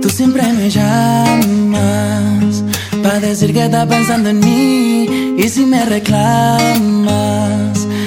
Tú 0.00 0.08
siempre 0.08 0.42
me 0.52 0.70
llamas 0.70 2.64
para 3.02 3.20
decir 3.20 3.52
que 3.52 3.64
estás 3.64 3.86
pensando 3.86 4.30
en 4.30 4.40
mí 4.40 5.34
y 5.38 5.48
si 5.48 5.66
me 5.66 5.84
reclamas 5.84 7.50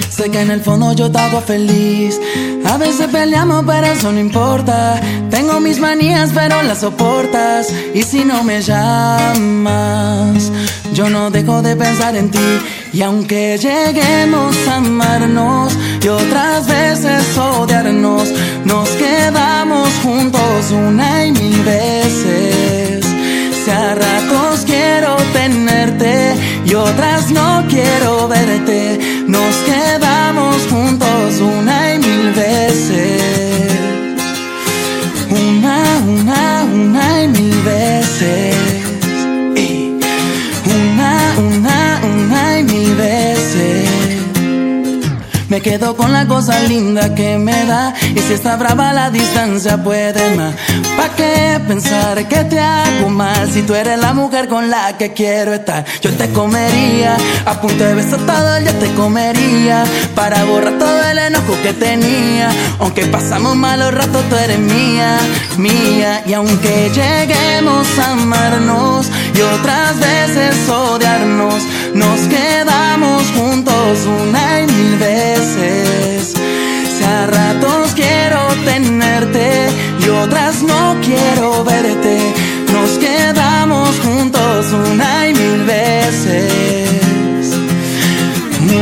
sé 0.09 0.29
que 0.29 0.41
en 0.41 0.51
el 0.51 0.61
fondo 0.61 0.93
yo 0.93 1.11
te 1.11 1.19
hago 1.19 1.41
feliz. 1.41 2.19
A 2.65 2.77
veces 2.77 3.07
peleamos 3.07 3.63
pero 3.65 3.87
eso 3.87 4.11
no 4.11 4.19
importa. 4.19 4.99
Tengo 5.29 5.59
mis 5.59 5.79
manías 5.79 6.31
pero 6.33 6.61
las 6.63 6.79
soportas 6.79 7.73
y 7.93 8.03
si 8.03 8.23
no 8.23 8.43
me 8.43 8.61
llamas 8.61 10.51
yo 10.93 11.09
no 11.09 11.31
dejo 11.31 11.61
de 11.61 11.75
pensar 11.75 12.15
en 12.15 12.29
ti. 12.29 12.59
Y 12.93 13.01
aunque 13.01 13.57
lleguemos 13.57 14.55
a 14.67 14.75
amarnos 14.75 15.75
y 16.03 16.07
otras 16.07 16.67
veces 16.67 17.35
odiarnos, 17.37 18.29
nos 18.65 18.89
quedamos 18.89 19.89
juntos 20.03 20.71
una 20.71 21.12
no 27.31 27.63
quiero 27.69 28.27
verte, 28.27 28.82
Me 45.53 45.61
quedo 45.61 45.95
con 45.95 46.11
la 46.11 46.27
cosa 46.27 46.59
linda 46.61 47.13
que 47.13 47.37
me 47.37 47.65
da. 47.65 47.93
Y 48.15 48.19
si 48.21 48.33
está 48.33 48.55
brava 48.55 48.91
la 48.91 49.11
distancia 49.11 49.77
puede 49.83 50.35
más. 50.35 50.55
¿Pa' 50.97 51.09
qué 51.09 51.61
pensar 51.67 52.27
que 52.27 52.43
te 52.45 52.59
hago 52.59 53.09
mal? 53.09 53.51
Si 53.51 53.61
tú 53.61 53.75
eres 53.75 53.99
la 53.99 54.15
mujer 54.15 54.47
con 54.47 54.71
la 54.71 54.97
que 54.97 55.13
quiero 55.13 55.53
estar. 55.53 55.85
Yo 56.01 56.09
te 56.13 56.27
comería, 56.29 57.15
a 57.45 57.61
punto 57.61 57.83
de 57.83 57.93
beso 57.93 58.17
todo 58.17 58.59
día 58.61 58.79
te 58.79 58.91
comería. 58.95 59.83
Para 60.15 60.43
borrar 60.43 60.79
todo 60.79 61.03
el 61.11 61.19
enojo 61.19 61.53
que 61.61 61.73
tenía. 61.73 62.49
Aunque 62.79 63.05
pasamos 63.05 63.55
malos 63.55 63.93
ratos 63.93 64.27
tú 64.31 64.35
eres 64.35 64.57
mía, 64.57 65.19
mía. 65.57 66.23
Y 66.25 66.33
aunque 66.33 66.89
lleguemos 66.89 67.87
a 67.99 68.11
amarnos 68.13 69.07
Y 69.35 69.41
otras 69.41 69.99
veces 69.99 70.67
odiarnos 70.67 71.61
Nos 71.93 72.19
quedamos 72.21 72.62
no 80.63 80.95
quiero 81.01 81.63
verte. 81.63 82.33
Nos 82.71 82.91
quedamos 82.97 83.99
juntos 83.99 84.73
una 84.73 85.27
y 85.29 85.33
mil 85.33 85.63
veces. 85.63 86.89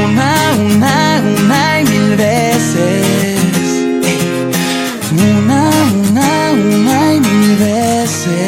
Una, 0.03 0.35
una, 0.59 1.21
una 1.43 1.81
y 1.81 1.83
mil 1.85 2.15
veces. 2.15 3.39
Una, 5.11 5.69
una, 5.93 6.51
una 6.51 7.13
y 7.15 7.19
mil 7.19 7.55
veces. 7.57 8.41